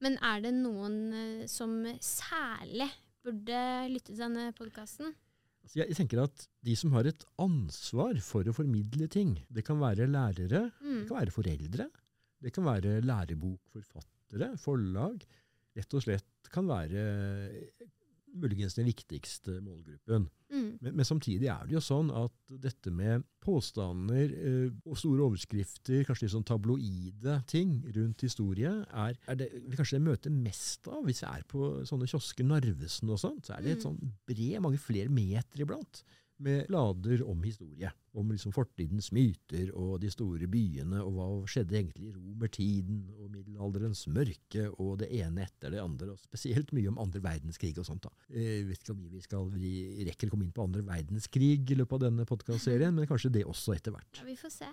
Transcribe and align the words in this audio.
Men 0.00 0.16
er 0.24 0.40
det 0.44 0.52
noen 0.56 0.94
eh, 1.12 1.46
som 1.50 1.74
særlig 2.00 2.88
burde 3.24 3.58
lytte 3.92 4.14
til 4.14 4.22
denne 4.22 4.46
podkasten? 4.56 5.12
Altså, 5.60 5.82
jeg, 5.82 5.96
tenker 5.98 6.22
at 6.24 6.46
De 6.64 6.72
som 6.78 6.94
har 6.96 7.04
et 7.10 7.24
ansvar 7.42 8.16
for 8.24 8.48
å 8.48 8.54
formidle 8.56 9.04
ting 9.12 9.34
Det 9.52 9.60
kan 9.66 9.76
være 9.82 10.06
lærere, 10.08 10.70
Mm. 10.80 11.02
det 11.02 11.08
kan 11.10 11.18
være 11.20 11.34
foreldre, 11.34 11.86
det 12.40 12.52
kan 12.56 12.64
være 12.64 12.94
lærebokforfattere, 13.04 14.54
forlag. 14.58 15.20
Rett 15.76 15.94
og 15.94 16.02
slett 16.02 16.48
kan 16.50 16.66
være 16.66 17.02
eh, 17.04 17.88
muligens 18.40 18.74
den 18.78 18.88
viktigste 18.88 19.58
målgruppen. 19.60 20.30
Mm. 20.50 20.69
Men, 20.80 20.94
men 20.96 21.04
samtidig 21.04 21.48
er 21.52 21.66
det 21.68 21.74
jo 21.76 21.80
sånn 21.84 22.08
at 22.16 22.32
dette 22.62 22.90
med 22.94 23.26
påstander 23.44 24.32
eh, 24.32 24.70
og 24.88 24.96
store 24.96 25.26
overskrifter, 25.26 26.06
kanskje 26.08 26.26
litt 26.26 26.34
sånn 26.34 26.46
tabloide 26.48 27.34
ting 27.50 27.74
rundt 27.96 28.24
historie, 28.24 28.72
er, 28.88 29.18
er 29.28 29.38
det 29.40 29.50
vi 29.66 29.76
kanskje 29.76 30.00
møter 30.00 30.32
mest 30.32 30.88
av 30.88 31.04
hvis 31.04 31.20
jeg 31.24 31.42
er 31.42 31.44
på 31.50 31.72
sånne 31.88 32.08
kiosker, 32.10 32.48
Narvesen 32.48 33.12
og 33.12 33.20
sånt. 33.20 33.46
Så 33.48 33.56
er 33.58 33.62
det 33.66 33.76
et 33.76 33.84
Mm. 33.84 33.86
sånn 33.90 34.16
bred, 34.26 34.56
mange 34.64 34.80
flere 34.80 35.12
meter 35.12 35.60
iblant. 35.66 36.02
Med 36.40 36.66
blader 36.70 37.20
om 37.28 37.42
historie. 37.44 37.90
Om 38.16 38.30
liksom 38.32 38.52
fortidens 38.56 39.10
myter 39.12 39.68
og 39.76 40.00
de 40.00 40.08
store 40.10 40.48
byene, 40.48 41.02
og 41.04 41.12
hva 41.12 41.26
skjedde 41.46 41.76
egentlig 41.76 42.08
i 42.08 42.14
romertiden 42.16 43.02
middelalderens 43.60 44.06
mørke 44.08 44.68
og 44.80 44.98
det 45.02 45.10
ene 45.12 45.44
etter 45.44 45.70
det 45.74 45.80
andre. 45.82 46.12
og 46.12 46.18
Spesielt 46.18 46.72
mye 46.72 46.88
om 46.88 46.98
andre 46.98 47.20
verdenskrig 47.20 47.76
og 47.78 47.86
sånt. 47.86 48.02
da. 48.02 48.10
Jeg 48.32 48.66
vet 48.68 48.80
ikke 48.82 48.94
om 48.94 49.02
vi, 49.10 49.20
skal, 49.20 49.50
vi 49.52 50.04
rekker 50.08 50.28
å 50.28 50.34
komme 50.34 50.46
inn 50.46 50.54
på 50.54 50.64
andre 50.64 50.82
verdenskrig 50.82 51.70
i 51.70 51.76
løpet 51.76 51.98
av 51.98 52.04
denne 52.08 52.26
podkastserien, 52.28 52.94
men 52.94 53.06
kanskje 53.06 53.32
det 53.32 53.44
også 53.44 53.74
etter 53.76 53.92
hvert. 53.92 54.20
Ja, 54.20 54.24
vi 54.24 54.36
får 54.36 54.54
se. 54.54 54.70